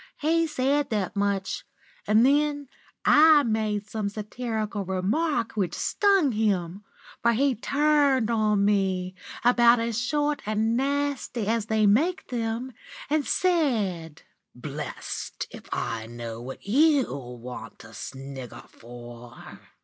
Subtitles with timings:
[0.19, 1.63] "He said that much,
[2.07, 2.69] and then
[3.05, 6.83] I made some satirical remark which stung him,
[7.21, 9.13] for he turned on me,
[9.45, 12.71] about as short and nasty as they make 'em,
[13.11, 14.23] and said:
[14.55, 17.05] "'Blest if I know what you
[17.37, 19.59] want to snigger for!